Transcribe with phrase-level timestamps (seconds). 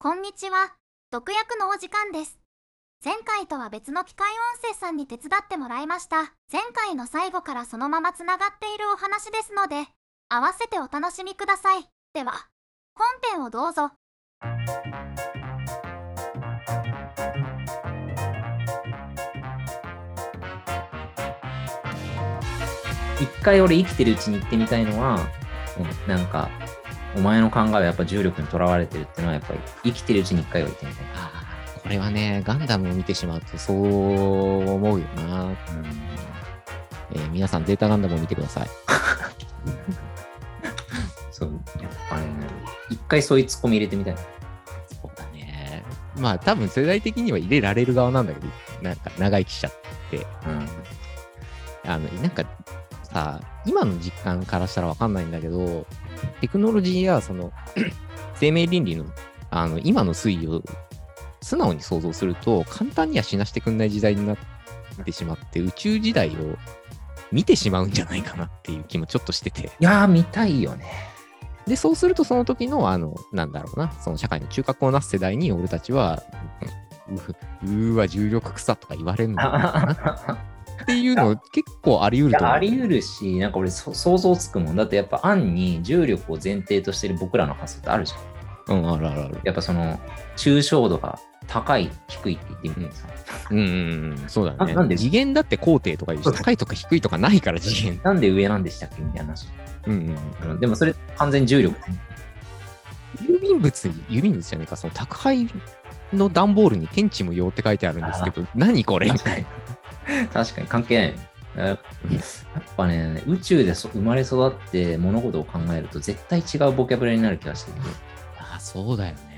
[0.00, 0.74] こんにちは。
[1.10, 2.38] 毒薬のお時間です。
[3.04, 6.18] 前回とは別の機械音声さんに手伝ってもらいました。
[6.52, 9.88] 前回の最後からそのままつながっているお話ですので、
[10.28, 11.82] 合わせてお楽しみください。
[12.14, 12.46] では、
[12.94, 13.90] 本編をどうぞ。
[23.20, 25.18] 一回俺生きてるうちに言ってみたいのは、
[25.76, 26.48] うんなんか、
[27.16, 31.04] お前の考えはやっぱ重力にとらわれてるっていうのはやっぱり生きてるうちに一回は言ってみたい。
[31.14, 31.32] あ
[31.76, 35.50] あ、これはね、ガンダムを見てしまうとそう思うよな。
[37.12, 38.68] えー皆さん、ゼータガンダムを見てください。
[41.30, 42.26] そう、やっぱね、
[42.90, 44.16] 一回そういうツッコミ入れてみたい。
[44.16, 44.24] そ
[45.04, 45.82] うだね。
[46.16, 48.46] まあ、多分世代的には入れられる側なんだけど、
[48.82, 49.72] なんか長生きしちゃっ
[50.10, 50.26] て。
[50.46, 50.68] うん。
[51.90, 52.44] あの、なんか
[53.12, 55.86] さ、今の実感からしたらわかんないんだけど、
[56.40, 57.52] テクノロジーやその
[58.36, 59.04] 生命倫理の
[59.50, 60.62] あの今の推移を
[61.40, 64.36] 素直に想像すると、簡単には死なしてくんない時代になっ
[65.04, 66.56] てしまって、宇宙時代を
[67.32, 69.66] 見てしまうんじゃないかなっていう気もちょっとしてて。
[69.66, 70.86] いやー、見たいよね。
[71.66, 76.22] で、そうするとその時の、あの、なんだろうな、その社会の中核をなす世代に俺たちは、
[77.08, 80.38] ううーわ、重力草とか言われるんだろうな
[80.88, 82.50] っていうの結構あり得いると思う。
[82.50, 84.76] やあり得るし、なんか俺そ想像つくもん。
[84.76, 88.78] だってやっぱ案に重力を前提としてる僕らの発想ってあるじゃん。
[88.78, 89.38] うん、あるあるある。
[89.44, 90.00] やっぱその、
[90.36, 93.06] 抽象度が高い、低いって言ってみてさ。
[93.50, 93.68] うんうんう
[94.14, 94.72] ん、そうだね。
[94.72, 94.96] ななんで？
[94.96, 98.00] 次元だって高低とかいうし高いとか低いとかないから次元。
[98.02, 99.48] なんで上なんでしたっけみたいな話。
[99.86, 99.96] うんう
[100.46, 100.50] ん。
[100.50, 101.76] うんでもそれ完全に重力。
[103.22, 105.48] 郵便物、郵便物じゃねえか、その宅配
[106.12, 109.48] の段ボールに天地無用って書いてあるんですけど、何これみたいにな。。
[110.32, 111.14] 確かに関係ない。
[111.56, 111.78] やっ
[112.76, 117.80] ぱね、宇宙でそ生まれ育って物事を考えると絶対違うボキャブラになる気がしてて。
[118.38, 119.28] ああ、そうだよね。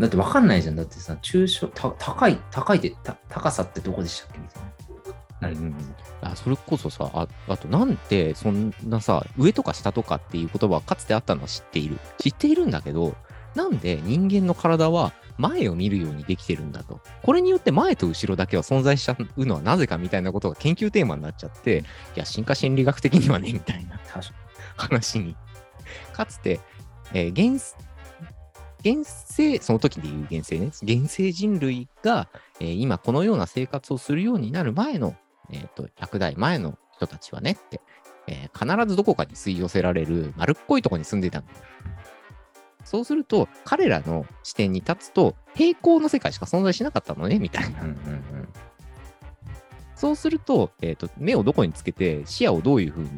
[0.00, 0.76] だって分かんないじゃん。
[0.76, 4.38] だってさ、抽象、た高い、高いって、た高さってどこでしたっけ？
[4.38, 5.48] みたいな。
[5.48, 5.76] うんうん
[6.22, 11.98] あそれこそさあ、あとなんでそんなさ、上とか下とかっていう言葉はかつてあったのは知っている。
[12.18, 13.14] 知っているんだけど、
[13.56, 17.00] なんで人間の体は前を見るようにできてるんだと。
[17.22, 21.84] これによって前と後ろだけは存在しちゃうのはなぜかみたいなことが研究テーマになっちゃって、
[22.14, 23.98] いや、進化心理学的にはね、みたいな
[24.76, 25.36] 話に。
[26.12, 26.60] かつて、
[27.12, 27.74] えー現
[28.80, 32.28] 現世、その時で言う現世ね、現世人類が、
[32.60, 35.16] えー今このような生活をするようになる前の、
[35.50, 37.80] えー、と100代前の人たちはねって、
[38.26, 41.58] えー必ずどこかに吸い寄せられる丸っこいところに住んでたんだよ。
[42.86, 47.82] そうすると、彼らの視点に立つと、平行の世界しか存在しなかったのね、みたいな。
[47.82, 48.48] うんうんうん。
[49.96, 53.10] そうすると、えーと、目をどこにつけて視野をどういうふうに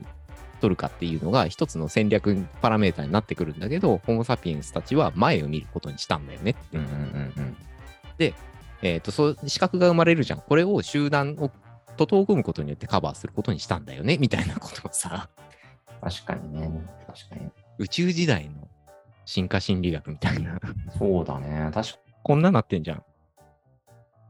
[0.61, 6.55] 取るかっていうのが一つの戦略パラメータになってくるんだけど、ホモ・サピエンスたちは前を見ることにしたんだよね。
[6.73, 7.57] うんうんうんうん。
[8.81, 10.41] えっ、と、そう、資格が生まれるじゃん。
[10.41, 11.51] これを集団を
[11.97, 15.29] と統組むことによってカバーすることにしたんだよね、みたいなことをさ、
[16.01, 16.71] 確かにね。
[17.07, 17.51] 確かに。
[17.79, 18.69] 宇宙時代の
[19.29, 20.59] 進化心理学みたいな、
[20.99, 21.71] そうだね。
[21.75, 23.03] 確かこんななってんじゃん。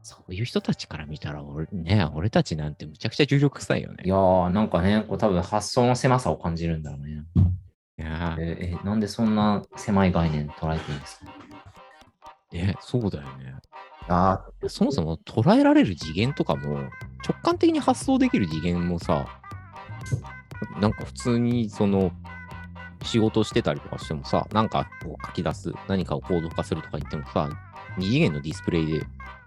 [0.01, 4.03] そういう人たちから見たら、俺、ね、俺たちなんてむちゃくちゃ重力臭いよね。
[4.03, 7.23] いやー、なんかね、こう多分発想の狭さを感じるんだろうね。
[7.97, 11.31] いやーええなんでそんな狭い概念捉えていいんですか？
[12.51, 13.55] ね、そうだよね。
[14.09, 16.77] あそもそも捉えられる次元とかも、
[17.25, 19.27] 直感的に発想できる次元もさ、
[20.81, 22.11] なんか普通にその、
[23.03, 27.49] 仕事してたりとかしてもさ、なんかこう書き出す、何かをコード化するとか言ってもさ、
[27.97, 29.05] 二次元のディスプレイで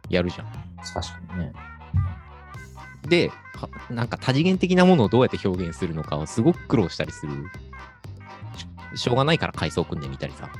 [0.08, 0.46] やるじゃん。
[0.82, 1.52] 確かにね。
[3.08, 7.32] で、はなんか多次元的なものをどうやって表現するのかをすごく苦労したりする。
[8.94, 10.50] ししょうがないから階層組んでみたりさ。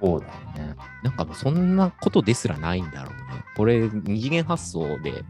[0.00, 0.76] そうだよね。
[1.02, 3.44] なんかもうそんなことですらないんだろうね。
[3.56, 5.24] これ、二次元発想で、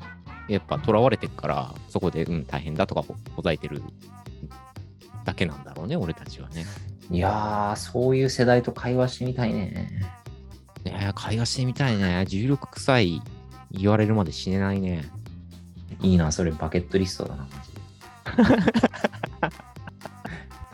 [0.48, 3.82] やっぱ囚われてるから、そこで、うん、大変だとかほほざいてる
[5.24, 6.64] だけなんだろうね、俺たちはね。
[7.10, 9.90] いやー、そういう世代と会話してみたいね。
[10.84, 12.24] ねえ、会話してみたいね。
[12.28, 13.22] 重力臭い
[13.70, 15.04] 言われるまで死ねないね。
[16.00, 17.46] いいな、それバケットリストだな、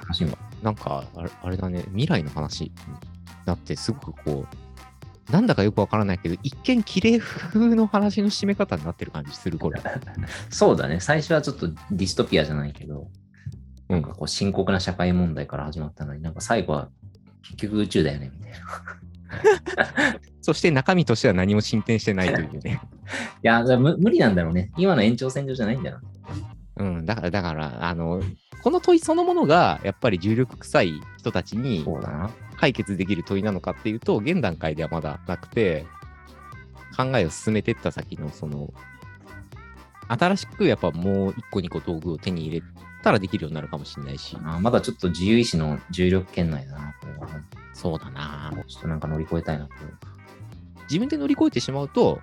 [0.09, 0.37] マジで。
[0.63, 2.73] なんかあれ、あれだね、未来の話
[3.47, 4.47] だってすごくこ
[5.29, 9.81] う、なんだかよくわからないけど、一見綺麗風の話の締め方になってる感じする、これ。
[10.51, 11.01] そうだね。
[11.01, 13.20] 最初はちょっとディストピアじゃないけど、うん
[13.91, 16.89] なんかこう深刻な社会問題から始まったのに、なんか最後は
[17.43, 18.59] 結局宇宙だよね、みたいな。
[18.59, 22.81] いそして中身としては何も進展してないというね。
[23.43, 24.71] や、じゃあ無無理なんだろうね。
[24.77, 26.01] 今の延長線上じゃないんだよ
[26.77, 26.85] な。
[26.85, 28.23] うん、だから、だから、あの、
[28.63, 31.85] この問いそのものが、やっぱり重力臭い人たちに。
[32.57, 35.87] 解決できる問いなのかっていうと、現段階ではまだなくて、
[36.95, 38.73] 考えを進めていった先の、その、
[40.09, 42.67] 新しくやっぱもう一個二個道具を手に入れ
[43.03, 47.29] たらできるようになるかもしれないし、あまだちょっと自由意志の重力圏内だな、これは。
[47.73, 49.73] そうだなちょっとなんか乗り越えたいなと。
[50.83, 52.21] 自分で乗り越えてしまうと、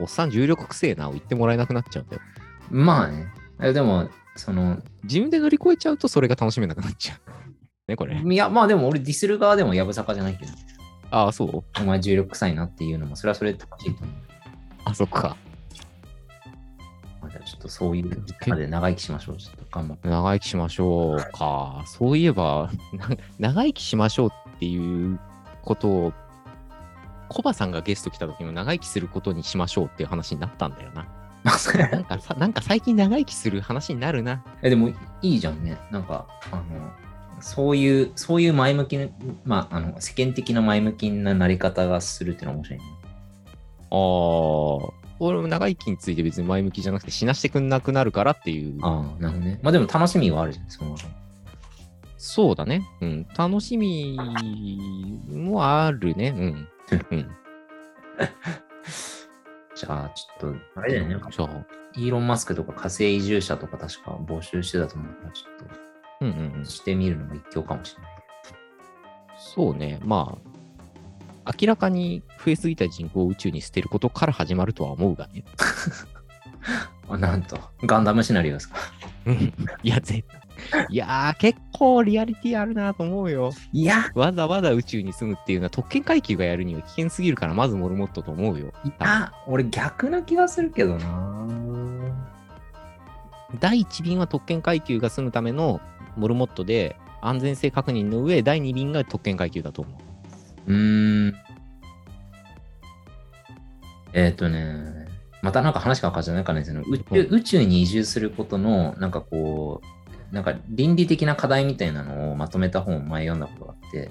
[0.00, 2.22] おっさん重力くせえなを言ってもらえなくなっちゃうんだよ。
[2.70, 3.26] まあね。
[3.60, 7.20] えでも、その、自分で乗り越えちゃうとそれが楽しめなくなっちゃう。
[7.86, 8.20] ね、これ。
[8.20, 10.52] いや、まあでも俺ディスる側でもやぶさかじゃないけど、
[11.10, 11.62] ああ、そう？
[11.80, 14.16] お前重力臭いなっていうのも、それはそれで正しいと思う。
[14.86, 15.36] あ、そっか。
[17.34, 19.36] まあじゃあちょっとそういうまで長生きしましょう。
[19.36, 20.08] ちょっと頑張って。
[20.08, 21.84] 長生きしましょうか。
[21.86, 25.18] そういえば、な長生きしましょうっていう
[25.62, 26.12] ことを、
[27.28, 31.06] コバさんがゲスト来た時も長生きすることにしましょうっていう話になったんだよな。
[31.44, 34.42] なんかさ、なんか最近長生きする話になるな。
[34.62, 34.88] え、でも
[35.20, 35.76] いいじゃんね。
[35.90, 36.62] なんか、あの、
[37.40, 39.06] そういう、そういう前向きな、
[39.44, 42.84] まあ、あの、世間的な前向きななり方がするっていうのは面白いね。
[43.90, 48.78] ああ、俺も長生きについて別に前向きじゃなくて死なしてくんなくなるからっていう。
[48.82, 49.58] ああ、なるほどね。
[49.62, 50.96] まあでも楽しみはあるじゃん、その。
[52.18, 52.82] そうだね。
[53.00, 53.26] うん。
[53.36, 54.18] 楽しみ
[55.30, 56.34] もあるね。
[56.36, 56.68] うん。
[57.10, 57.30] うん。
[59.76, 61.16] じゃあ、ちょっと、あれだよね。
[61.30, 61.66] じゃあ、
[61.96, 65.68] イーロン・マスクとか火星移住者とか確か募集してたと思うから、ちょっ
[66.22, 66.70] うんうんうんと。
[66.70, 68.12] してみるのも一興かもしれない。
[69.36, 70.00] そうね。
[70.04, 70.53] まあ、
[71.60, 75.44] 明らかに増えすぎた人口を宇宙に捨てることから始まるとは思うがね。
[77.08, 78.76] あ、 なんと、ガンダムシナリオですか？
[79.26, 79.52] うん
[79.82, 80.86] いや、絶対。
[80.88, 83.52] いやー、結構リアリティあるなと思うよ。
[83.72, 88.72] いや、わざわざ宇宙に住むっていうのは特権階級がやるには危険すぎるから、まずモルモットと思うよ。
[89.00, 91.46] あ、俺逆な気がするけどな。
[93.60, 95.80] 第1便は特権階級が住むための
[96.16, 99.94] モルモットで、安全性確認の上、第2便が特権階級だと思う。
[100.66, 101.34] うーん。
[104.12, 105.08] えっ、とね、
[105.42, 109.82] またなんか話が変わっちゃうなんかね、その宇宙宇宙に移住することの、なんかこ
[110.32, 114.10] う、なんか倫理的な課題みたいなのをまとめた本を前読んだことがあって、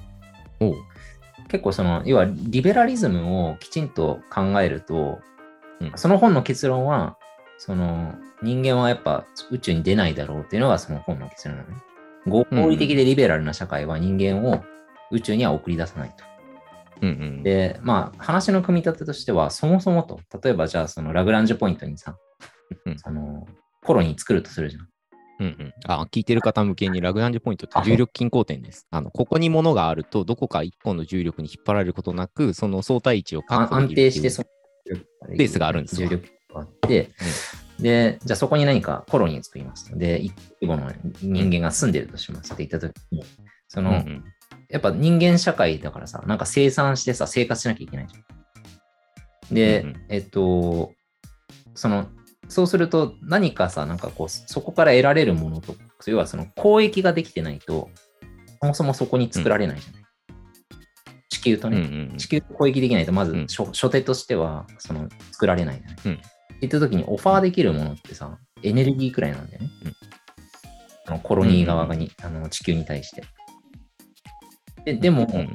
[1.50, 5.20] 結構その、要はリベラリズムをきちんと考えると、
[5.80, 7.18] うんその本の結論は、
[7.58, 11.76] その人間はやっぱ宇宙に出ないだろうっていうのがその本の結論なのね。
[12.26, 14.64] 合理的でリベラルな社会は人間を
[15.12, 16.33] 宇宙には送り出さないと。
[17.02, 17.44] うんうん。
[17.44, 22.18] で、まあ話の組み立てとしては、そもそもと、例えばじゃあそのラグランジュポイントにさ、
[22.86, 23.48] うんその
[23.84, 24.88] コロニー作るとするじゃん。
[25.40, 28.88] うんうん、あ聞いてる方向けにラグランジュポイントって重力均衡点です。
[28.92, 34.48] あのここに物があると、どこか一個の重力に引っ張られることなく、その相対位置を確あ保できる安定してその
[35.36, 37.10] ベースがあるんですよ重力があって、
[37.80, 39.98] で、じゃあそこに何かコロニーを作ります。
[39.98, 40.92] で、一規模の
[41.22, 43.26] 人間が住んでるとしますって言ったときに、
[43.68, 44.24] その、うんうん
[44.74, 49.54] やっぱ人間社会だからさ、なんか生産してさ、生活しなきゃいけないじゃん。
[49.54, 50.92] で、うんうんえっと、
[51.76, 52.08] その、
[52.50, 55.76] そうすると何かさ、なんかこう、そこから得られるものと、
[56.08, 57.92] 要はその交易ができてないと、
[58.62, 60.04] そもそもそこに作られないじゃない。
[61.30, 65.98] 地球とうんうね、ん地球と交易できないと、まずうん初,、初手としては、その、作られないじゃない。
[66.06, 66.16] うんっ
[66.64, 69.70] て言った時にオファーできるものってさ、エネルギーくらいなんだよね。
[69.86, 69.94] うん
[71.06, 73.24] あのコロニー側がに、あの地球に対して。
[74.86, 75.46] ででも、うんうん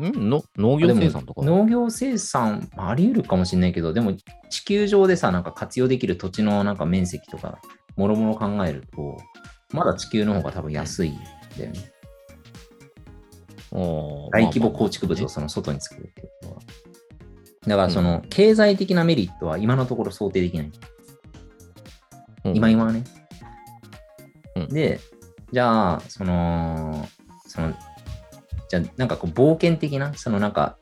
[0.00, 4.14] うんの農業生産とか農業生産、まああり得るかもしれないけど、でも
[4.50, 7.60] 地球上でさ、なんか活用できる土地のなんか面積とか、
[7.96, 9.16] もろもろ考えると、
[9.72, 11.18] まだ地球の方が多分安いん
[11.56, 11.92] だよね。
[13.70, 16.60] 大規模まあ構築物をその外に作るっていうことは。
[17.68, 20.72] だからその経済的なメリットは今のところ想定できない。
[22.42, 23.04] まあ今今はね。
[24.56, 25.00] うんで、
[25.52, 27.08] じゃあ、その、
[27.46, 27.74] その、
[28.68, 30.78] じゃあなんかこう冒険的な、そのなんか、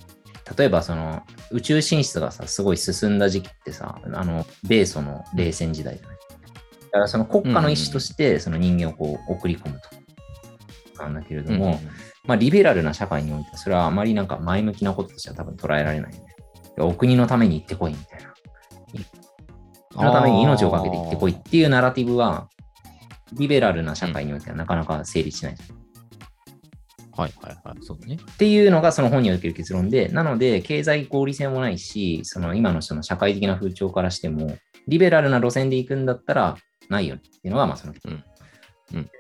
[0.56, 6.16] 例えばその宇宙進出がさ、すごい進んだ時期ってさ、あの、米ソの冷戦時代じゃない？
[6.16, 11.02] だからその国家の意思としてその人間をこう送り込むと。
[11.02, 11.80] なんだけれども、
[12.24, 16.26] まあ、リベラルな社会においては、それはあまりなんか前向きなこととしては多分捉えられないよね。
[16.78, 18.34] お国のために行ってこいみたいな。
[19.90, 22.48] そのために命をかけて行ってこいっていうナラティブは、
[23.32, 25.56] リベラルな社会においてはなかなか成立しない。
[27.16, 27.76] はいはいはい。
[27.83, 28.16] そうね。
[28.16, 34.57] っていうのがその本における結論で、なので経済合理性もないし、その今のその社会的な風潮からしても、
[34.88, 36.57] リベラルな路線で行くんだったら
[36.88, 37.95] ないよねっていうのがまあその。
[38.04, 38.25] うん
[38.95, 39.11] うん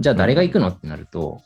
[0.00, 1.40] じゃあ誰が行くのってなると、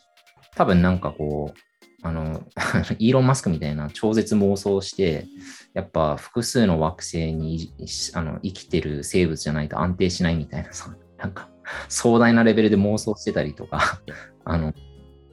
[0.56, 1.58] 多分なんかこう、
[2.02, 2.42] あの、
[2.98, 5.26] イーロン・マスクみたいな超絶妄想して、
[5.72, 7.72] やっぱ複数の惑星に
[8.12, 11.48] あの生きてる生物じゃないと安定しないみたいなさ、なんか、
[11.88, 14.02] 壮大なレベルで妄想してたりとか、
[14.44, 14.74] あの、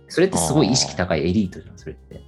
[0.09, 2.21] それってすごい意識高いエリートじゃん、それって。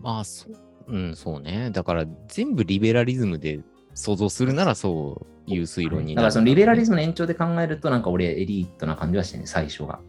[0.00, 0.56] まあ、そう、
[0.88, 1.70] うん、そうね。
[1.70, 3.60] だから、全部リベラリズムで
[3.94, 6.22] 想像するならそういう推論になる。
[6.22, 6.96] だからそのリベラリズム。
[6.96, 10.00] ムの延長で考えると、なんか俺エリートな感じはしてね、最初が。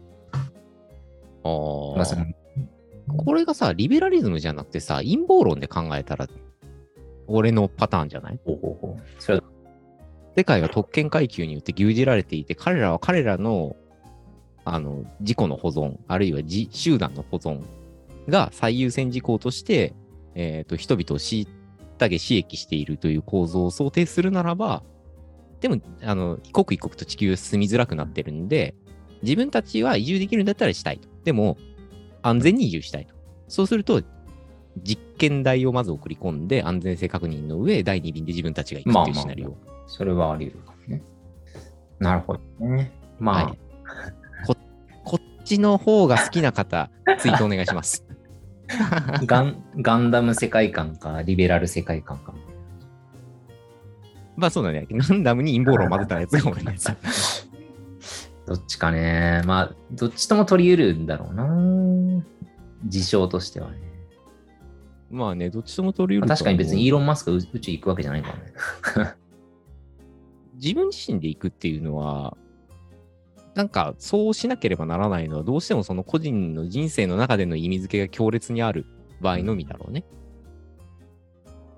[1.42, 1.48] あ
[1.96, 2.32] まあそのー
[3.16, 6.28] これがさ、リベラリズムじゃなくてさ、陰謀論で考えたら、
[7.26, 8.38] 俺のパターンじゃない？
[8.44, 9.02] ほうほうほう。
[9.18, 9.44] それは、
[10.36, 13.74] 世界は特権階級によって牛耳られていて、彼らは彼らの、
[14.72, 17.62] あの、自己の保存、あるいは自集団の保存
[18.28, 19.94] が最優先事項として、
[20.36, 21.46] えっ、と、人々を虐
[21.98, 24.84] げ、刺激しているという構造を想定するならば、
[25.60, 28.76] でも、あの、一刻一刻と地球は進みづらくなってるんで、
[29.22, 31.08] 自分たちは移住できるんだったらしたいと。
[31.24, 31.58] でも、
[32.22, 33.14] 安全に移住したいと。
[33.48, 34.02] そうすると、
[34.84, 39.56] 実験台をまず送り込んで、安全性確認の上、第2便で自分たちが行くっていうシナリオ。
[39.88, 41.02] それはあり得るかもね。
[41.98, 42.92] なるほどね。
[43.18, 43.58] まあ、はい
[45.44, 48.06] ちの方が好きな方、ツイートお願いします。
[49.26, 52.34] ガンガンダム世界観か、リベラル世界観か。
[54.36, 54.86] まあそうだね。
[54.88, 56.88] ランダムに陰謀論を混ぜたやつが俺のやつ。
[58.46, 59.42] どっちかね。
[59.44, 62.24] まあ、どっちとも取り得るんだろうな。
[62.86, 63.78] 事象としてはね。
[65.10, 68.32] まあね、どっちとも取りまあ得る確かに別にイーロロン・マスクが宇宙行くわけじゃないか
[68.96, 69.14] らね。
[70.54, 72.36] 自分自身で行くっていうのは、
[73.54, 78.86] なんかそうしなければならないのは、どうしてもその個人の人生の中での意味付けが強烈にある
[79.20, 80.04] 場合のみだろうね。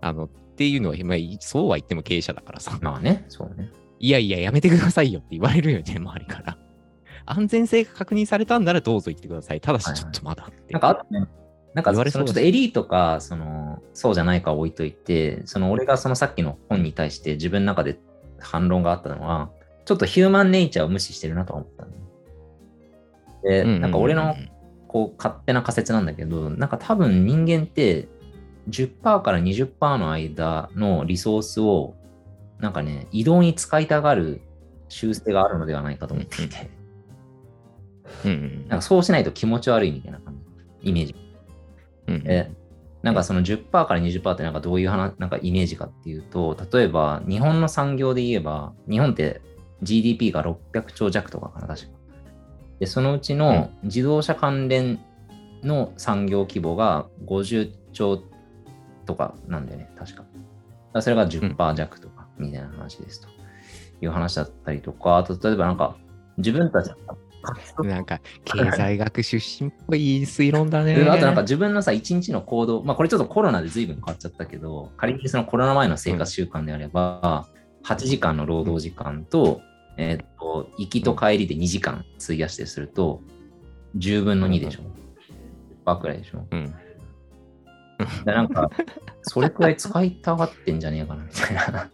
[0.00, 2.78] あの、っていうのは、まあ、そうは言っても経営者だからさ。
[2.82, 3.70] まあね、そうね。
[3.98, 6.58] いやいや、やめてくださいよって言われるよね、周りから。
[7.24, 9.60] 安全性が確認されたんならどうぞ言ってください。
[9.60, 10.72] ただし、ちょっとまだって。
[10.72, 11.26] なんかあとね、
[11.74, 17.98] なんかそのちょっとエリートか、その、そうじゃないか置いといて、その俺がそのさっきの本に対して自分の中で
[18.40, 19.50] 反論があったのは、
[19.84, 21.92] ちょっとヒューマンネイチャーを無視してるなと思ったの。
[23.42, 24.36] で、なんか俺の
[24.86, 28.08] こう勝手な仮説なんだけど、なんか多分人間って
[28.68, 31.94] 10%から20%の間のリソースを
[32.60, 34.40] なんかね、移動に使いたがる
[34.88, 36.70] 習性があるのではないかと思っていて、
[38.24, 38.68] うんうん。
[38.68, 40.36] なんかそうしないと気持ち悪いみたいな感
[40.80, 41.16] じ、イメージ。
[42.06, 42.22] うんうん。
[42.26, 42.52] え
[43.02, 49.40] なんかその10%から20%ってなんかどういう話なんかイメージかっていうと、例えば日本の産業で言えば、日本って
[49.82, 51.88] GDP が600兆弱とかかな、確か。
[52.80, 55.00] で、そのうちの自動車関連
[55.62, 58.22] の産業規模が50兆
[59.06, 60.22] とかなんだよね、確か。
[60.22, 60.28] だか
[60.94, 63.28] らそれが10%弱とかみたいな話ですと
[64.00, 65.96] いう話だったりとか、あと例えばなんか
[66.38, 66.96] 自分たちの
[67.84, 70.94] なんか、経済学出身っぽい推論だね。
[70.94, 77.48] であとなんか自分のさ、一日の行動、まあこれちょっとコロナで随分変わっちゃったけど、仮にそのコロナ前の生活習慣であれば、
[77.84, 79.60] 8時間の労働時間と、
[79.96, 83.22] えーっと、行きと帰りで2時間費やしてすると、
[83.96, 84.80] 10分の2でしょ。
[85.84, 86.46] 10%くらいでしょ。
[86.50, 86.74] うん。
[88.24, 88.70] でなんか、
[89.22, 91.90] それくらい使いたがってんじゃねえかな、みたいな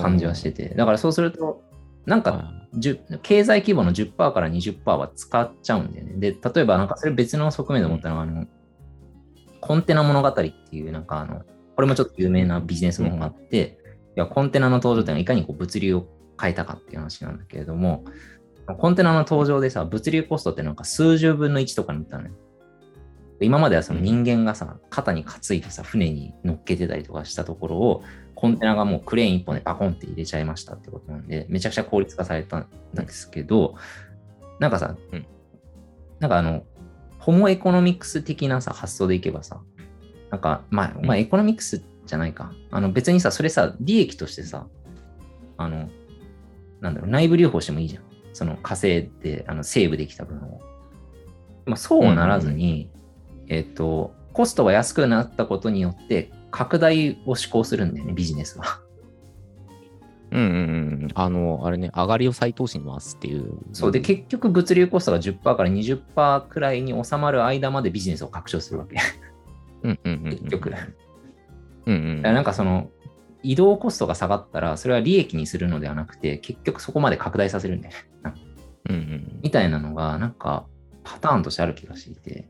[0.00, 0.70] 感じはしてて。
[0.70, 1.62] だからそうすると、
[2.04, 6.14] なんかあ10経済規模の10%から20%は使っちゃうんだよね。
[6.18, 8.46] で、例えばなんかそれ別の側面で思ったのは、あの、
[9.60, 11.42] コンテナ物語っていう、なんかあの、
[11.74, 13.78] これもちょっと有名なビジネス本があって、
[14.16, 16.06] いやコンテナの登場っていうのはいかにこう物流を
[16.40, 18.04] 変えたかっていう話なんだけれども、
[18.78, 22.34] コンテナの登場でさ、物流コストってなんか数十分の1とかになったのよ。
[23.40, 28.02] 今まではその人間がさ、肩に担いでさ、船に乗っけてたりとかしたところを、
[28.34, 33.74] コンテナがもうクレーン一本でバコンって入れちゃいましたってことなんで、めちゃくちゃ効率化されたんですけど、
[34.58, 35.26] なんかさ、うん
[36.18, 36.64] なんかあの、
[37.18, 39.60] ホモエコノミクス的なさ、発想でいけばさ、
[40.30, 42.52] なんか、まあ、まあ、エコノミクスじゃないか。
[42.70, 44.66] あの、別にさ、それさ、利益としてさ、
[45.56, 45.88] あの、
[46.80, 48.02] なんだろう、内部留保してもいいじゃん。
[48.32, 50.60] その、稼いで、あの、セーブできた分を。
[51.64, 52.90] まあ、そうならずに、
[53.48, 58.80] えっ、と、コストが安くなったことによって、拡大を志向するんだよね、ビジネスは。
[60.32, 60.50] うんうんう
[61.06, 61.08] ん。
[61.14, 63.52] あの、あれね、上がりを再投資に回すっていう。
[63.72, 68.96] そうで、結局物流コストが10%から20%くらいに収まる間までビジネスを拡張するわけ。
[69.82, 70.30] うんうんうんうん。
[70.30, 70.72] 結局。
[71.86, 72.22] うんうん。
[72.22, 72.90] らなんかその、
[73.50, 78.34] 移動コストが下がったら、それは利益にするのではなくて、結局そこまで拡大させるんだよね。
[78.90, 79.40] うんうん。
[79.42, 80.66] みたいなのが、なんか、
[81.04, 82.48] パターンとしてある気がしていて。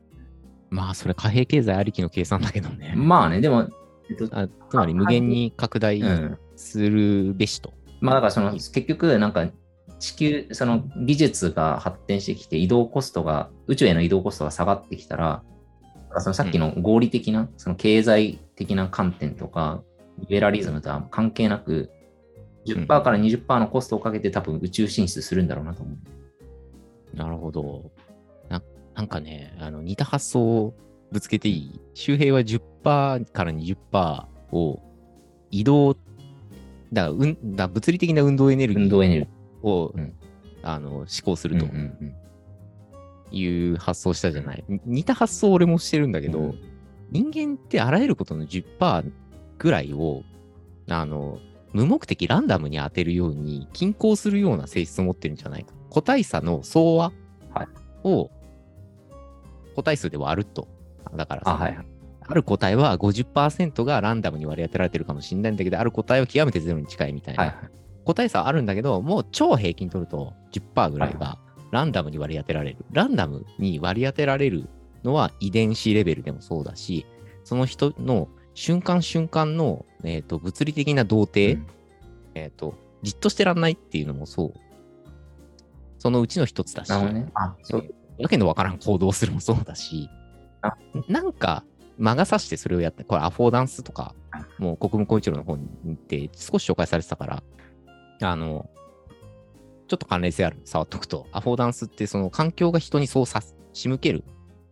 [0.71, 2.95] まあ、それ貨幣経済ありきの計算だけどね。
[2.97, 3.69] まあね、でも、
[4.09, 6.39] えっとあつまり無限に拡大うん。
[6.57, 7.75] するべしと。
[8.01, 9.49] まあだからその結局なんか
[9.99, 15.43] 地球その技術が発展してきて移動コストが宇宙への移動コストが下がってきたら
[16.19, 19.83] そのさっきの合理的な、その経済的な観点とか
[20.19, 21.91] リベラリズムとは関係なく
[22.67, 25.95] 10%から20%のコストをかけて多分宇宙進出するんだろうなと思
[27.15, 27.17] う。
[27.17, 27.91] なるほど。
[28.49, 28.63] な
[28.95, 30.75] なんかね、あの似た発想を
[31.13, 34.83] ぶつけていい周平は10%から20%を
[35.51, 36.01] 移動、だか
[36.93, 39.29] らうんだ物理的な運動エネルギー運動エネルギ
[39.63, 40.15] を、うん
[40.63, 41.53] あの思考すー。
[41.53, 42.15] るとうんうん
[43.33, 44.65] いう発想したじゃない。
[44.69, 46.61] に似た発想俺もしてるんだけど、うん
[47.11, 49.13] 人間ってあらゆることの10%
[49.59, 50.23] ぐらいを、
[50.89, 51.39] あの、
[51.73, 55.73] 無目的ランダムに当てるように均衡するような性質を持ってるんじゃないか。
[55.91, 57.13] 個体差の総和
[57.53, 57.69] はい
[58.05, 58.31] を
[59.75, 60.69] 個体数で割ると。
[61.15, 61.87] だからあ、そのはいはい。
[62.29, 67.45] ある個体は50%がランダムに割り当てられてるかもしれないんだけど、ある個体は極めてゼロに近いみたいな。
[67.45, 67.71] はいはい。
[68.05, 71.39] 個体差はあるんだけど、もう超平均取ると10%ぐらいが
[71.73, 72.79] ランダムに割り当てられる。
[72.93, 74.69] ランダムに割り当てられる
[75.05, 77.05] のは遺伝子レベルでもそうだし、
[77.45, 81.67] その人の瞬間瞬間の、えー、と物理的な動程、うん。
[82.35, 84.55] えっ、と、じっとしてらんないっていうのもそう。
[85.99, 87.31] そのうちの一つだし、ね。
[87.35, 87.95] あ、そう。
[88.19, 90.09] わけのわからん行動をするもそうだし。
[90.63, 90.75] あ、
[91.07, 91.65] なんか
[91.99, 94.15] 魔が差してそれをやって、これアフォーダンスとか、
[94.59, 97.43] もう国務小一郎の本に行って少し紹介されてたから、
[98.23, 98.71] あの、
[99.87, 103.43] ちょっと関連性ある、触っとくと、アフォーダンスってその環境が人にそうさ
[103.75, 104.25] 仕向ける、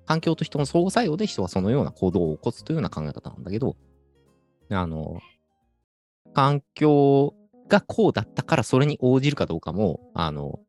[0.06, 3.76] 環境と人の相互作用で人はそのような行動を起こすというような考え方なんだけど、
[4.70, 5.20] あの、
[6.34, 7.34] 環境
[7.68, 10.60] がこうだったからそれに応じるかどうかも、あの、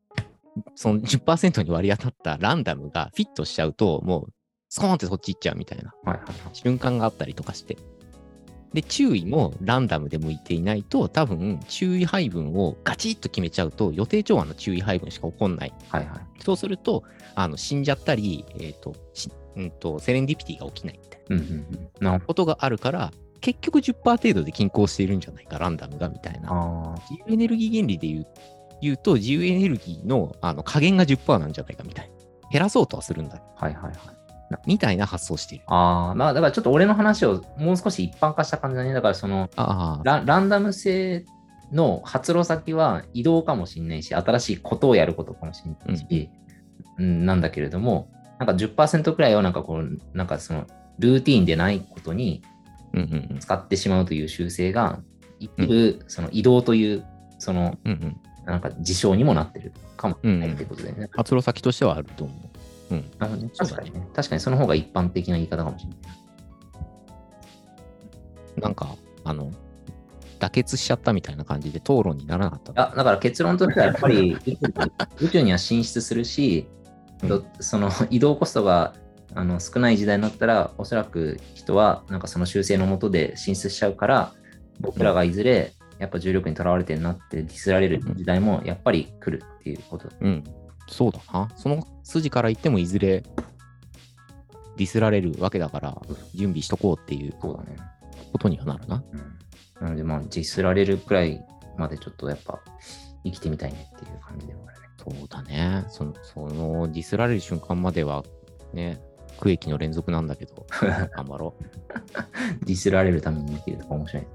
[0.74, 4.32] その10%に割り当たったランダムがフィットしちゃうと、もう、
[4.68, 5.92] スコーンってそっち行っちゃうみたいな。
[6.52, 7.76] 瞬間があったりとかして。
[8.76, 15.72] で、注意もランダムで向いていないと、多分、注意配分をガチッと決めちゃうと、予定調和の注意配分しか起こんない。
[15.88, 16.42] はいはい。
[16.42, 17.02] そうすると、
[17.34, 26.40] あの死んじゃったり、えっ、としうんと、セレンディピティが起きないみたいなことがあるから、結局10%程度で均衡しているんじゃないか、ランダムがみたいど。
[26.42, 26.94] な。
[27.08, 28.26] 自由エネルギー原理で言う
[28.82, 32.14] 言うと、自由エネルギーのあの加減が10%なんじゃないかみたいな。
[32.52, 33.42] 減らそうとはするんだ。
[33.56, 34.15] はいはいはい。
[34.66, 35.64] みたいな発想している。
[35.68, 38.92] ああ、まあだからちょっと俺の話をもう少し一般化した感じだね。
[38.92, 39.50] だからその
[40.04, 41.24] ラランダム性
[41.72, 46.30] の発露先は移動かもしれないし、新しいことをやることかもしれないし、
[46.98, 50.66] うん、なんだけれども、なんか10%くらいをなんかこう、なんかその
[50.98, 52.42] ルーティーンでないことに
[52.92, 55.00] うんうんうん使ってしまうという習性が、
[55.38, 57.04] 一部その移動という
[57.38, 57.78] その。
[58.46, 61.08] なんか事象にもなってるかもしれないってことだよね。
[61.12, 62.55] 発露先としてはあると思う。
[62.90, 63.10] うん。
[63.18, 64.08] なるほどねそうだね確かにね。
[64.14, 65.98] 確かにその方が一般的な言い方かもしれない。
[68.60, 69.50] なんか、あの、
[70.38, 72.90] 妥結しちゃったみたいな感じで討論にならなかった。
[72.90, 74.36] あだから結論としてはやっぱり
[75.20, 76.68] 宇宙には進出するし、
[77.26, 78.94] どその移動コストが
[79.34, 84.32] あの少ない時代になったら、おそらく人はなんかその習性のもとで進出しちゃうから、
[84.80, 90.08] 僕らがいずれやっぱ重力にとらわれてるなってディスられる時代もやっぱり来るっていうこと。
[90.20, 90.44] うん。
[90.88, 91.50] そうだな。
[91.56, 93.22] その筋から言ってもいずれ
[94.76, 95.96] ディスられるわけだから、
[96.34, 97.76] 準備しとこうっていうそうだね。
[98.32, 99.02] ことにはなるな。
[99.80, 101.44] うん、なのでまあディスられるくらい
[101.76, 102.60] までちょっとやっぱ
[103.24, 104.88] 生きてみたいねっていう感じではあるね。
[104.98, 105.84] そうだね。
[105.88, 108.22] その、そのディスられる瞬間までは、
[108.72, 109.00] ね、
[109.38, 110.66] 区域の連続なんだけど、
[111.16, 111.54] 頑張ろ
[112.64, 114.22] ディスられるためにできるとか面白い。
[114.22, 114.26] う。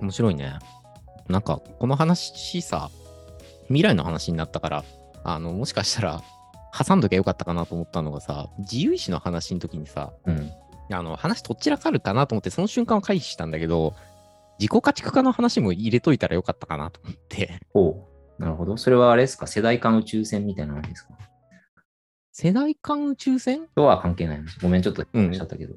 [0.00, 0.58] 面白いね。
[1.28, 2.90] なんか、この話さ、
[3.66, 4.84] 未来の話になったから、
[5.24, 6.22] あの、もしかしたら、
[6.72, 10.50] 挟んどきゃよかったかなと思ったのがさ、自由意志の話の時にさ、うん。
[10.92, 13.94] あの、話とっちらかるかなと思って、その瞬間は回避したんだけど、
[14.58, 18.06] 自己家畜化の話も入れといたらよかったかなと思って、ほ
[18.38, 18.42] う。
[18.42, 18.76] なるほど。
[18.76, 19.46] それはあれですか？
[19.46, 21.14] 世代間宇宙船みたいなのですか？
[22.32, 23.66] 世代間宇宙船？
[23.74, 25.74] とは関係ないごめん、ちょっとうんおっしゃったけど。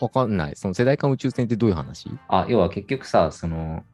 [0.00, 0.56] わかんない。
[0.56, 2.08] その世代間宇宙船ってどういう話？
[2.28, 3.84] あ、要は結局さ、その、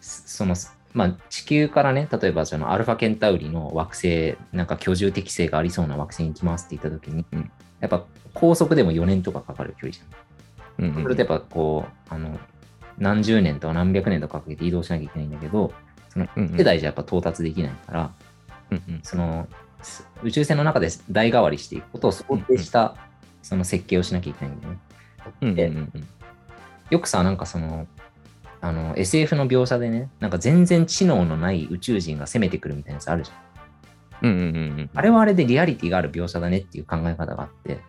[0.00, 0.54] そその、
[0.96, 7.50] まあ、地球からね、例えばそのアルファケンタウリの惑星、なんか居住適性がありそうな惑星に行きますって言ったときに、うん。
[7.80, 10.86] やっぱ高速でも4年とかかかる距離じゃん。
[10.88, 12.40] うんうんそれでやっぱこう、あの、
[12.96, 15.74] 何十年とか何百年とかかけて移動しなきゃいけないんだけど、
[16.08, 18.10] その世代じゃやっぱ到達できないから、
[18.70, 19.00] うんうん。
[19.02, 19.46] その
[19.82, 22.96] す宇宙船の中で代替わりしていくことを想定した
[23.42, 24.78] その設計をしなきゃいけないんだよね。
[25.42, 26.08] うんうんうんうん。
[26.88, 27.86] よくさ、なんかその、
[28.60, 33.46] あの SF の描写でね、なんか全然知能のない宇宙人が攻めてくるみたいなやつあるじゃん。
[34.22, 34.90] うんうんうんうん。
[34.94, 37.80] あれはあれでリアリティがある描写だねっていう考え方があって。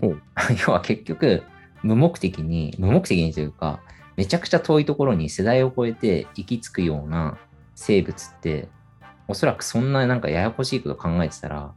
[0.66, 1.42] 要は結局、
[1.82, 3.80] 無目的に、無目的にというか、
[4.16, 7.38] めちゃくちゃ遠いところに世代を超えて行き着くような
[7.74, 8.68] 生物って、
[9.28, 11.72] おそらくそんななんかややこしいこと考えてたら、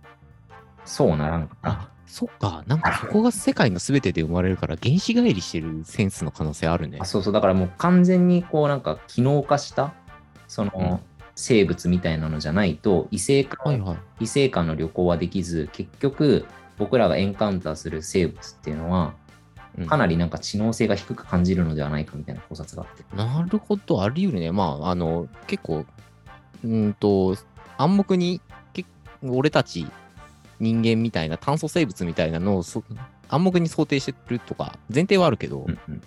[0.86, 1.74] そうならんかな。
[1.74, 7.06] っそっか、なんかそこが世界の全てで生まれるから、原子返りしてるセンスの可能性あるねあ。
[7.06, 9.94] そうそう、だからもう完全にこうなんか機能化した、
[10.48, 11.00] その、うん
[11.42, 13.98] 生物みたいなのじゃないと異性間、はいはい。
[14.20, 16.46] 異性間の旅行はできず、結局
[16.78, 19.14] 僕らがエンカウンターする生物っていうのは、
[19.78, 23.06] うんかなりなんか知能性が低く感じるのではないかみたいな考察があって。
[23.16, 24.52] なるほど、あり得るね。
[24.52, 25.86] まあ、あの、結構、
[26.66, 27.38] うーんと、
[27.78, 28.42] 暗黙に、
[28.74, 28.84] け
[29.24, 29.88] 俺たち
[30.60, 32.84] 人間みたいな炭素生物みたいなのをそ
[33.30, 36.02] 暗黙に想定してるとか、前提はあるけど、うんうんうん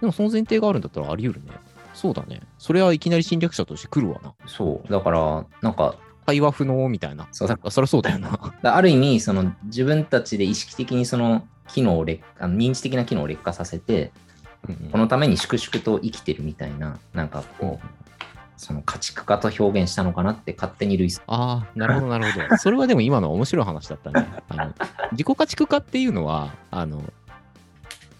[0.00, 1.52] でもその前提があるんだったらあり得るね。
[1.94, 2.40] そうだね。
[2.58, 4.34] それはいきなり侵略者として来るわな。
[4.48, 4.92] そう。
[4.92, 5.94] だから、なんか、
[6.26, 7.28] 会話不能みたいな。
[7.30, 8.52] そうだそりゃそうだよな。
[8.62, 14.12] だある意味、その自分たちで意識的にその機能を劣あの認知的な機能を劣化させて、
[14.68, 18.01] うんうんこのために粛々と生きてるみたいな、なんかこう、
[18.62, 21.20] その家畜化と表現したのかなって勝手に類推。
[21.26, 22.46] ああ、なるほど、なるほど。
[22.58, 24.28] それはでも今のは面白い話だったね。
[24.48, 24.74] あの
[25.10, 27.02] 自己家畜化っていうのは、あの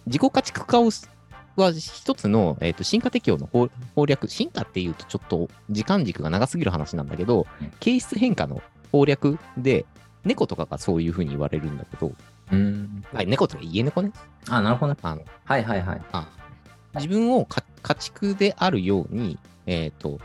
[0.07, 1.09] 自己家畜化をす
[1.55, 9.87] は一つの、えー、と進化適応の法法略、進化っていうとちょっと時間軸が長すぎる話なんだけどうん、形質変化の法略で、
[10.25, 12.13] 猫とかがそういうふうに言われるんだけど、
[12.51, 13.05] うん。
[13.13, 14.13] はい、猫とか家猫ね。
[14.49, 14.99] あ、なるほどね。
[15.03, 16.03] あのはいはいはい。
[16.13, 16.29] あ
[16.95, 20.19] 自分をか家畜であるように、えっ、と、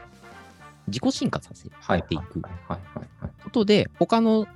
[0.87, 2.41] 自己進化させはいていく。
[3.43, 4.47] ことで、他の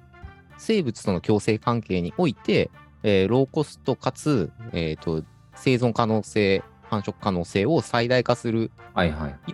[0.58, 2.70] 生物との共生関係において、
[3.04, 5.24] えーローコストかつ、えーと、
[5.56, 8.72] 生存可能性、繁殖可能性を最大化する。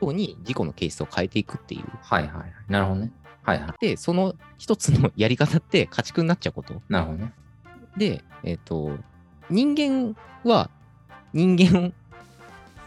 [0.01, 1.85] ように自己の形質を変えていくっていう。
[2.01, 2.53] はいはいはい。
[2.67, 3.11] なるほどね。
[3.43, 3.73] はいはい。
[3.79, 6.81] で、その一つのやり方って家畜になっちゃうこと。
[6.89, 7.33] なるほどね。
[7.95, 8.97] で、えっ、と、
[9.49, 10.69] 人間は
[11.33, 11.93] 人間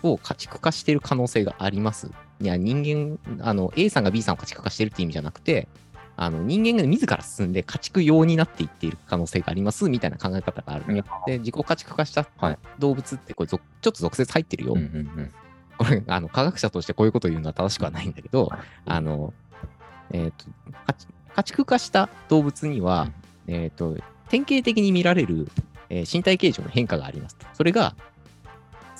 [0.02, 2.10] を家畜化している可能性があります。
[2.40, 5.68] いや、人間、あの、A さんが B さんを家畜化してるって意味じゃなくて、
[6.16, 10.92] あの人間が自ら進んで家畜用になっていっている可能性がありますみたいな考え方がある。
[10.92, 14.74] いやで、自己家畜化したはい動物ってこれ、ぞちょっと俗説入ってるよ。
[14.74, 15.32] うんうんうん。
[15.78, 19.32] これあの、科学者としてこういうことを言うのは正しくはないんだけど、はいあの、
[20.10, 20.44] えっ、と、
[20.86, 23.08] 家畜家畜化した動物には、
[23.46, 23.96] えっ、と、
[24.28, 25.48] 典型的に見られる、
[25.88, 27.46] えー身体形状の変化がありますと。
[27.54, 27.96] それが、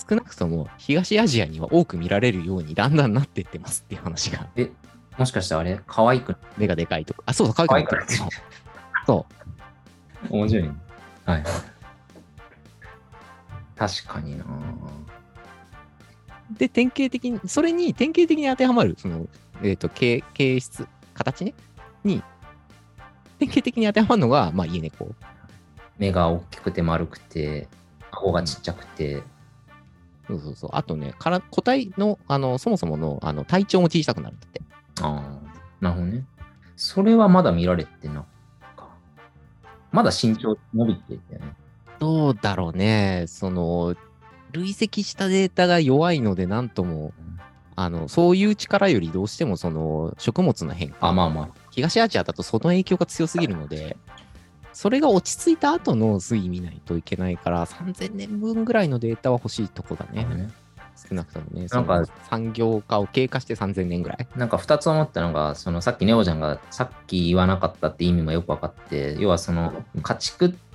[0.09, 4.71] 少なくとも東アジアには多く見られるようにだんだんなっていってますっていう話が、え、
[5.19, 5.81] もしかしてあれ？
[5.87, 7.23] 可愛く目がでかいとか。
[7.27, 8.21] あ、そうそう、可愛くなってる
[9.07, 9.27] そ
[10.31, 10.37] う。
[10.37, 10.73] 面白いね。
[11.25, 11.45] はい。
[13.77, 14.45] 確かにな
[16.59, 19.27] で、典型的に、それに典型的に当てはまる、その、
[19.63, 21.55] えっ、と、形、形質、形ね、
[22.05, 22.23] に、
[23.39, 25.09] 典型的に当てはまるのが、まあ、家猫。
[25.97, 27.69] 目が大きくて丸くて、
[28.11, 29.23] 顎がちっちゃくて、
[30.31, 30.71] そうそうそう。
[30.75, 34.63] あとね、から個体の、あの、そもそもの、あの、体長も小さくなるんだって。
[35.03, 36.25] ああ、なるほどね。
[36.77, 38.25] それはまだ見られてな
[38.77, 38.89] か。
[39.93, 41.55] まだ身長伸びてたよね。
[41.99, 43.25] どうだろうね。
[43.29, 43.95] その、
[44.53, 47.13] 累積したデータが弱いので、なんとも、
[47.77, 51.09] あの、そういう力よりどうしても、その、食物の変化。
[51.09, 51.49] あ、まあまあ。
[51.71, 53.97] 東アジアだとその影響が強すぎるので、
[54.73, 60.25] それが落ち着いた後の推移見ないといけないから、3000年分ぐらいのデータは欲しいとこだね。
[60.25, 60.51] ね
[61.09, 61.67] 少なくともね。
[61.67, 64.29] なんか産業化を経過して3000年ぐらい。
[64.37, 70.70] なんか2つ思ったのが、そのさっきネオちゃんがさっき言わなかったって意味もよく分かって、要はその家畜って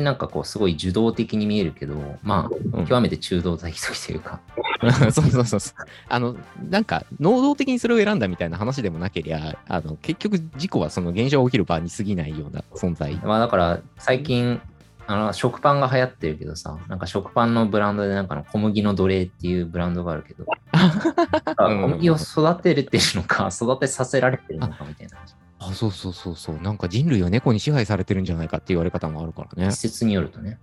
[0.00, 4.40] なんかこうすごい受動的に見えるけど、まあうん極めて中道的というか、
[5.10, 5.86] そうそうそうそう。
[6.08, 6.36] あの、
[6.68, 13.14] なんか、能動的にそれを選んだみたいな話でもなけりゃ、あの、結局事故はその現象が起きる場に過ぎないような存在。
[13.24, 14.60] まあだから最近、
[15.06, 20.44] あの食パンが流行ってるけどさ、なんか食パンのブランドでなんかの小麦の奴隷っていうブランドがあるけど、
[21.58, 25.34] うん小麦を育てれてるのか、育てさせられてるのかみたいな話。
[25.58, 26.60] あ、そうそうそうそう。
[26.60, 29.76] なんか人類は猫に支配されてるんじゃないかって言われ方もあるからね一。
[29.76, 30.58] 説によるとね。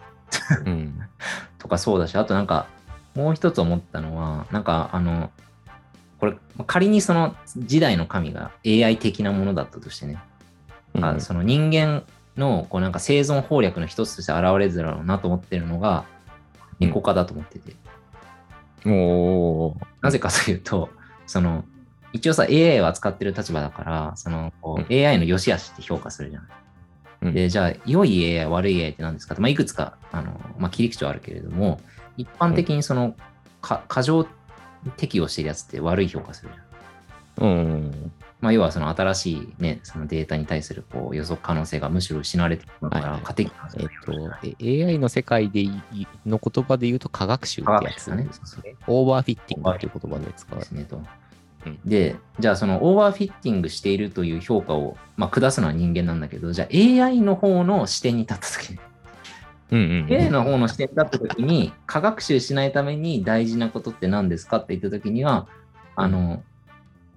[0.66, 1.00] うん。
[1.58, 2.68] とかそうだし、あとなんか、
[3.16, 5.32] もう一つ思ったのは、なんかあの、
[6.20, 6.36] これ、
[6.68, 10.20] 仮にその時代の神が AI 的なものだったとしてね、
[11.02, 12.04] あその人間
[12.38, 16.06] のこうなんか生存法略の一つとして現れるだろうなと思ってるのが、
[16.80, 17.76] 猫科だと思ってて、
[18.86, 20.90] おーなぜかというと、
[21.28, 21.66] その、
[22.14, 26.50] 一応さ、AI を扱ってる立場だから、その、こう AI の良し悪しって評価するじゃない。
[27.24, 29.36] うんで、じゃあ、良い AI、悪い AI って何ですか？
[29.36, 31.80] って、まあ、いくつか、あの、まあ、切り口はあるけれども、
[32.18, 33.16] 一般的にその、
[33.62, 34.26] か過剰
[34.98, 37.48] 適用してるやつって悪い評価するじゃん。
[37.48, 38.12] うん。
[38.40, 44.14] まあ、要はその新しいね、そのデータに対するこう予測可能性がむしろ失われてるから、過適えっと、
[44.60, 45.72] え AI の世界でい
[46.26, 48.28] の言葉で言うと科学習ってやつね。
[48.88, 50.98] オーバーフィッティングっていう言葉で使うですねと。
[50.98, 51.08] うん
[51.86, 56.68] で、じゃあそのオーバーフィッティングしているという評価を、まあ、下すのは人間なんだけど、じゃあ
[57.06, 58.80] AI の方の視点に立った時に、
[59.72, 65.48] うんうんうん AI の方の視点に立った時に、科学習しないために大事なことって何ですかって言った時には、
[65.96, 66.44] あの、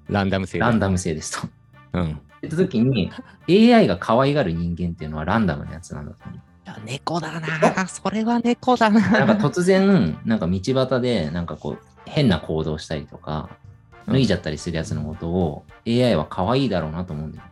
[0.08, 1.48] ランダム性だランダム性ですと。
[1.94, 2.20] うん。
[2.42, 3.10] 言った時に、
[3.48, 6.40] AI が可愛がる人間っていうのはランダムなやつなんだと思う。
[6.84, 13.50] 猫だなそれは猫だななんか突然、なんか道端で、なんかこう、変な行動したりとか、
[14.06, 17.44] 脱いじゃったりするやつのことを、AI は可愛いだろうなと思うんだよ。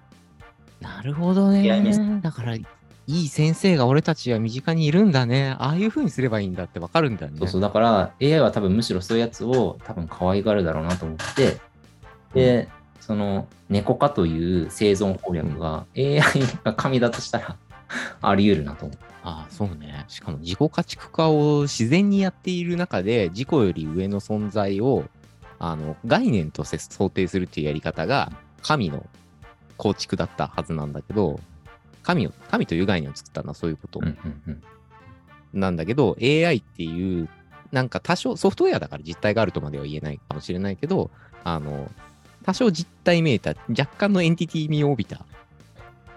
[0.80, 2.20] なるほどね。
[2.22, 2.64] だから、い
[3.06, 5.56] い先生が俺たちは身近にいるんだね。
[5.58, 7.32] ああいう風にすればいいんだってわかるんだね。
[7.38, 11.58] そうそう、だから AI は多分むしろそういうやつを多分可愛がるだろうなと思って、
[12.34, 12.68] で、
[13.00, 16.22] その猫化という生存攻略が AI
[16.62, 17.56] が神だとしたら
[18.22, 18.98] あり得るなと思う。
[19.24, 20.04] ああ、そうね。
[20.08, 25.04] しかも自己家畜化を自然にやっている中で、自己より上の存在を
[25.62, 29.06] あの概念として想定するっていうやり方が、神の
[29.76, 31.38] 構築だったはずなんだけど、
[32.02, 34.00] 神を神という概念を作ったのはそういうこと
[35.54, 37.28] なんだけど、AI っていう、
[37.70, 41.12] なんか多少、ソフトウェアだから実体があるとまでは言えないかもしれないけど、
[41.44, 41.88] あの、
[42.44, 45.24] 多少実体めいた、若干のエンティティ味を帯びた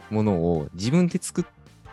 [0.10, 1.46] ものを自分で作っ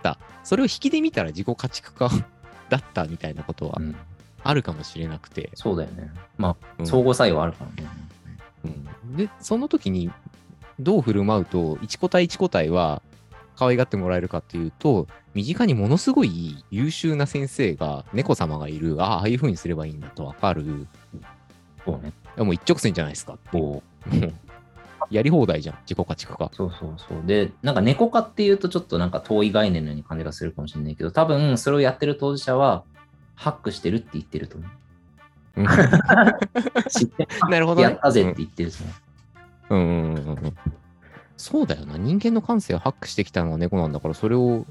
[0.03, 2.09] た、それを引きで見たら自己家畜化
[2.71, 3.95] だったみたいなことはうん。
[4.45, 6.11] あるかもしれなくて、そうだよね。
[6.37, 7.89] まあ、うん相互作用あるからね。
[8.65, 10.11] うんで、その時に
[10.81, 13.03] どう振る舞うと、一個体一個体は
[13.57, 20.63] 可愛がってもらえるかっていうと、身近にものすごい優秀な先生が、猫様がいる、ああ、ああいう風にすればいいんだとわかる。
[20.63, 20.65] い
[21.85, 22.13] そうね。
[22.37, 23.83] やもう一直線じゃないですかっう
[25.11, 26.51] やり放題じゃん、自己家畜化。
[26.55, 27.27] そうそうそう。
[27.27, 32.85] で、なんか猫化っていうとちょっとなんか遠い概念のように感じがするかもしれないけど、多分それをやってる当事者は、
[33.35, 34.71] ハックしてるって言ってると思う。
[35.61, 35.67] うん
[36.89, 38.93] 知ってなるほどねやったぜって言ってると思
[39.71, 39.75] う。
[39.75, 40.57] うんうんうんうん
[41.39, 41.99] そうだよな。
[41.99, 44.65] 人間の感性をハックしてきたのは猫なんだから、それを、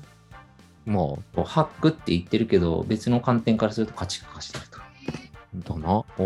[0.85, 4.79] まこうハックって言ってるけど、別の観点からすると家畜化してると。
[4.79, 6.03] あ、だな。
[6.17, 6.23] お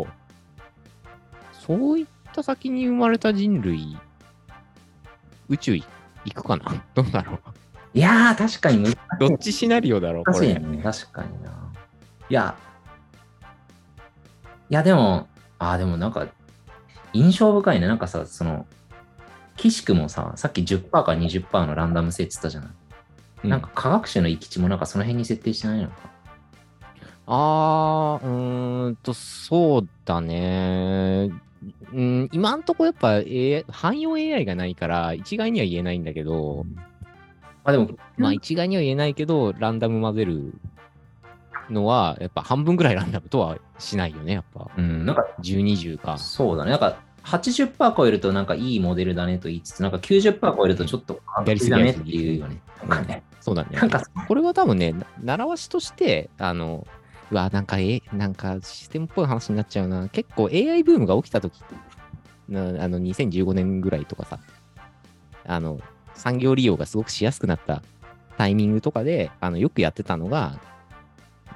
[0.00, 0.06] お。
[1.52, 3.96] そういった先に生まれた人類、
[5.48, 5.84] 宇宙い
[6.26, 6.84] 行くかな？
[6.94, 7.38] どうだろう？
[7.94, 8.96] いやー、確かに難しい。
[9.18, 10.54] どっちシナリオだろうこれ。
[10.54, 10.82] ね。
[10.82, 11.50] 確かにな。
[12.30, 12.56] いや、
[14.70, 15.28] いやでも、
[15.58, 16.26] あーでもなんか、
[17.12, 17.86] 印象深いね。
[17.86, 18.66] なんかさ、その、
[19.56, 22.70] 岸くもさ、さっき10%か20%のランダム性って言ったじゃない。
[23.44, 25.94] うなんか科学者の行き地もなんかその辺に設定してないのか。
[27.26, 31.30] あー、うーんと、そうだね。
[31.92, 36.64] うん、今んとこやっぱ、AI、汎用 AI がないから、一概には言えないんだけど、
[37.64, 40.54] まあでも、まあ一概には言えないけど、ランダム混ぜる
[41.70, 44.70] のは、やっぱ半分ぐらいランダムとはしないよね、やっぱ。
[44.76, 46.18] うん、なんか10、20か。
[46.18, 46.70] そうだね。
[46.70, 52.60] なんか80%超えるとなんかいいモデルだねと言いつつ、なんか90%超えるとちょっと完璧だねっていうよね。
[52.80, 53.22] なんかね。
[53.40, 53.78] そうだね。
[53.78, 56.86] なんか、これは多分ね、な習わしとして、あの、
[57.30, 60.08] うわ、なんか、え、なんかシステムっぽい話になっちゃうな。
[60.08, 61.60] 結構 AI ブームが起きたとき、
[62.48, 64.38] なあの、2015年ぐらいとかさ、
[65.44, 65.80] あの、
[66.14, 67.82] 産業利用がすごくしやすくなった
[68.38, 70.60] タイミングとかで、あの、よくやってたのが、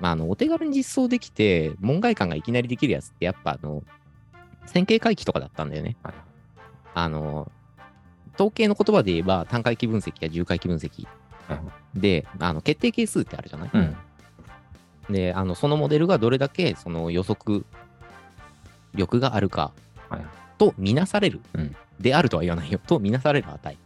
[0.01, 3.83] まあ、あの、お手軽に実装できて、門外観がいきなりできるやつって、やっぱ、あの、
[4.67, 5.97] 線形回帰とかだったんだよね。
[6.03, 6.15] はい。
[6.95, 7.51] あの、
[8.35, 11.07] 統計の言葉で言えば、単回帰分析や重回帰分析。
[11.49, 11.61] はい
[11.97, 13.97] で、あの決定係数ってあるじゃない、うん。
[15.11, 17.65] で、あのそのモデルがどれだけその予測
[18.95, 19.73] 力があるか
[20.09, 20.27] はい。
[20.59, 21.77] とみなされる、うん。
[21.99, 23.79] であるとは言わないよ、とみなされる値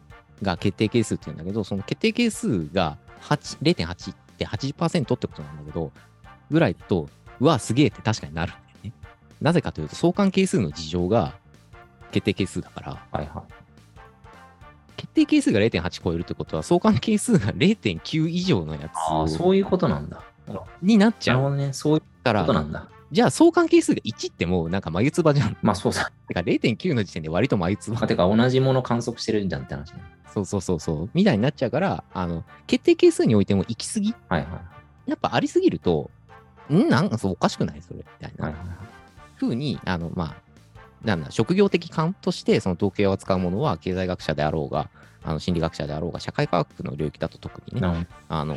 [0.42, 5.92] が決定係数っていうんだけど、その決定係数が8 0.8って80%ってことなんだけど、
[6.50, 7.08] ぐらいだと、
[7.40, 8.92] うわ、すげえって確かになるんだよね。
[9.40, 11.34] なぜかというと、相関係数の事情が
[12.10, 13.44] 決定係数だから、はいは
[14.96, 18.90] 決定係数が0.8超えるってことは、相関係数が0.9以上のやい。
[18.92, 20.22] あそういうことなんだ。
[20.82, 21.72] になっちゃうなるほどね。
[21.72, 22.88] そういうこと、なんだ。
[23.12, 25.56] じゃあ相関係数が1ってもうなんか眉唾じゃん。
[25.62, 26.12] まあそうだ。
[26.28, 28.06] てか0.9の時点で割と眉唾まあ、。
[28.06, 30.02] てか同じもの観測してるんじゃんって話ね。
[30.32, 31.10] そうそうそうそう。
[31.12, 34.14] みたいになっちゃうから、あの、決定係数においても行き過ぎ。
[34.28, 34.46] はいは
[35.06, 35.10] い。
[35.10, 36.10] やっぱありすぎると、
[36.72, 36.88] ん？
[36.88, 37.82] なんかそうおかしくない？
[37.82, 38.76] それみたいはいはない
[39.40, 40.36] 風に、あの、まあ、
[41.02, 44.88] なんだ、職業的勘としてその統計を扱うものは経済学者であろうが、
[45.24, 47.82] あの心理学者であろうが、社会科学の領域だと特にい。
[47.82, 48.56] ね、あの、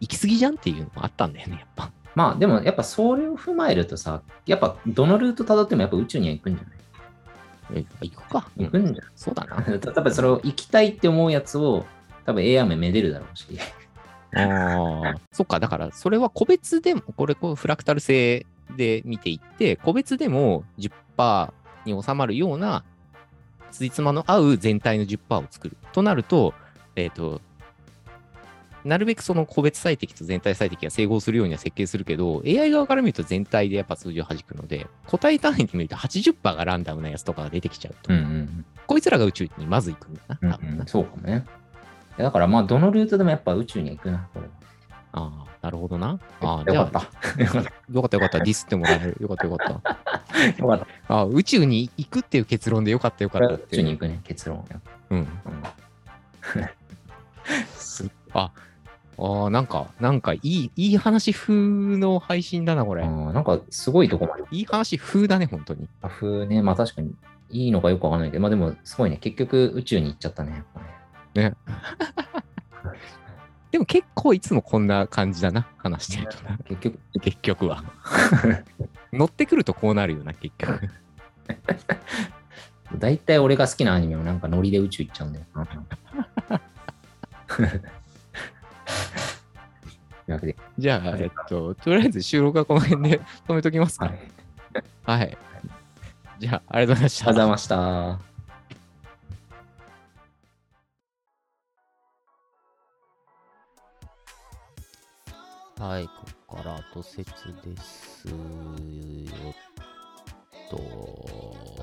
[0.00, 1.92] 行き過ぎじゃんっていうのもあったんだよね、やっぱ。
[2.14, 7.86] まあでもやっぱそれを踏まえるとさ、やっぱどのルート辿ってもやっぱ宇宙には行くんじゃない？
[8.02, 8.48] え行くか。
[8.56, 9.62] うん行くんじゃそうだな。
[9.78, 11.86] 多分それを行きたいって思うやつを
[12.26, 13.46] 多分 AI もめでるだろうし。
[14.34, 18.46] ああ、そっか、だからそれは個別でも、これこうフラクタル性
[18.76, 21.52] で見ていって、個別でも10%、
[21.84, 22.84] に収まるような、
[23.70, 25.76] ついつまの合う全体の10%を作る。
[25.92, 26.54] となると、
[26.96, 27.40] えっ、と、
[28.84, 40.86] なるべくその個別最適と全体最適が整合するようには設計するけど、AI 側から見ると全体でやっぱ数字を弾くので、個体単位で見ると80%がランダムなやつとかが出てきちゃうと、うんうんこいつらが宇宙にまず行くんだな、うん多分なうん。
[40.88, 41.46] そうかもね。
[42.18, 44.52] だからまあ、どのルートでもやっぱ宇宙には行くな、これは。
[45.12, 46.18] ああ、なるほどな。
[46.40, 47.42] ああ、じよかった。
[47.42, 47.70] よかった。
[47.94, 48.38] よかった。
[48.40, 49.16] ディスってもらえる。
[49.20, 50.48] よかったよかった。
[50.58, 51.14] よかった。
[51.14, 53.76] ああ、宇宙に行くっていう結論でよかったよかったっ宇て。
[53.76, 54.64] 宙に行くね、結論。
[55.10, 55.18] うん。
[55.18, 55.28] うん
[58.32, 58.52] あ、
[59.20, 63.06] ああ、なんか、なんかいい、いい話風の配信だな、これ。
[63.06, 64.44] なんかすごいとこまで。
[64.50, 65.86] いい話風だね、本当に。
[66.00, 67.14] アフね、まあ確かに
[67.50, 70.52] いいのかよくわかんないけど、まあでもすごいね、結局宇宙に行っちゃったね。
[70.52, 70.80] やっぱ
[71.40, 71.54] ね
[73.70, 76.56] でも結構いつもこんな感じだな、話してるとな。
[76.64, 77.84] 結局、結局は。
[79.12, 80.88] 乗ってくるとこうなるよな、結局。
[82.98, 85.68] 大体俺が好きなアニメはなんかノリで宇宙行っちゃうんだよな。
[90.78, 94.06] じゃあ、えっと、とりあえず収録はこの辺で止めときますか。
[94.06, 95.18] はい。
[95.18, 95.38] はい。
[96.38, 97.28] じゃあ、ありがとうございました。
[97.28, 98.30] ありがとうございました。
[105.84, 106.12] はい、こ
[106.46, 107.24] こから後説
[107.64, 108.34] ですよ
[109.50, 111.74] っと。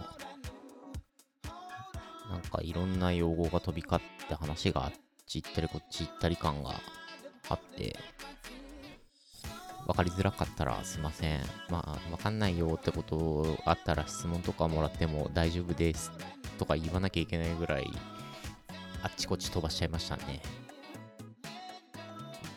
[2.29, 4.91] なんかいろんな用語が飛び交って話があっ
[5.25, 6.75] ち行ったりこっち行ったり感が
[7.49, 7.97] あって、
[9.86, 11.41] わかりづらかったらすいません。
[11.69, 16.12] まあ、わかんないよってことあったら質問とかもらっても大丈夫です
[16.57, 17.89] とか言わなきゃいけないぐらい、
[19.01, 20.41] あっちこっち飛ばしちゃいましたね。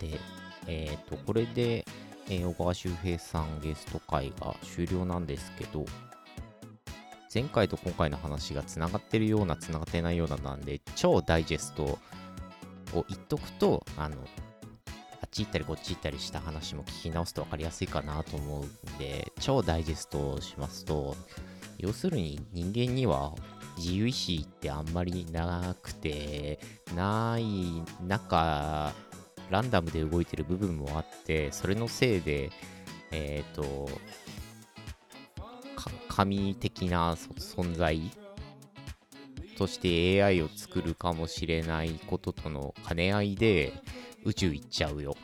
[0.00, 0.18] で、
[0.66, 1.84] えっ、と、これで、
[2.28, 5.84] えー小川修平さんゲスト会が終了なんですけど、
[7.32, 11.98] 前回と今回の話がつながってるような、つながってないようななんで、超ダイジェストを
[13.08, 14.16] 言っとくと、あの、
[15.30, 21.16] っち行ったりこっち行ったりした話も聞き直すと分かりやすいかなと思うんで、超ダイジェストをしますと、
[21.78, 23.32] 要するに人間には
[23.76, 26.58] 自由意志ってあんまりなくて、
[26.96, 27.44] ない
[28.06, 28.92] 中、
[29.50, 32.50] ランダムで動いてる部分もあって、それのせいで、
[33.12, 33.88] えっ、と、
[36.08, 38.10] 神的な存在
[39.56, 43.72] として AI を作るかもしれないこととの兼ね合いで
[44.24, 45.16] 宇宙行っちゃうよ。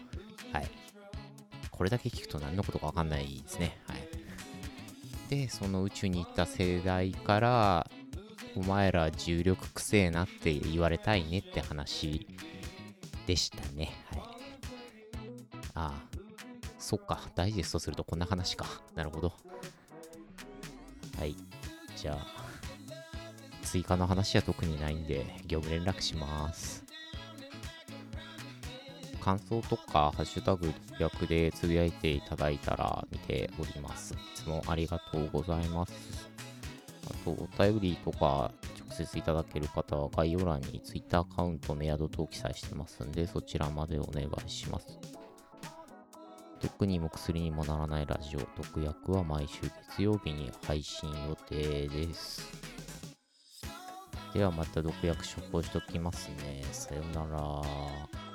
[0.53, 0.71] はい。
[1.71, 3.79] これだけ聞くと何のことかわかんないですね。
[3.87, 4.09] はい。
[5.29, 7.91] で、その宇宙に行った世代から、
[8.55, 12.27] お前ら重力くせえなって言われたいねって話
[13.27, 13.93] でしたね。
[14.11, 14.21] はい。
[15.75, 15.95] ああ、
[16.79, 17.21] そっか。
[17.35, 18.67] ダイジェストするとこんな話か。
[18.95, 19.35] なるほど。
[21.19, 21.37] はい。
[21.97, 22.27] じゃあ、
[23.63, 26.86] 追加の話は特にないんで、業務連絡します。
[29.27, 34.15] 感想とか、ハッシュタグ役でつぶやいていただいたら見ております。
[34.15, 36.31] いつもありがとうございます。
[37.11, 38.53] あと、お便りとか
[38.89, 44.97] 直接いただける方は概要欄に Twitter アカウント、メアド等記載してますんで、そちらまでお願いします。
[46.61, 52.49] 毒にも薬にもならないラジオ、毒薬は毎週月曜日に配信予定です。
[54.33, 56.63] ではまた毒薬処方しときますね。
[56.71, 58.26] さよなら。